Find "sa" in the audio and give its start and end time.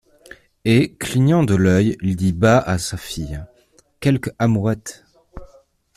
2.79-2.97